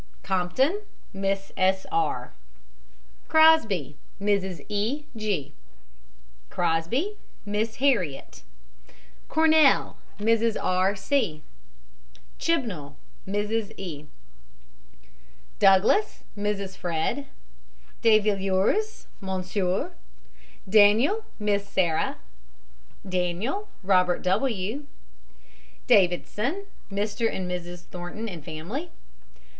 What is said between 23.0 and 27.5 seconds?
DANIEL, ROBERT W. DAVIDSON, MR.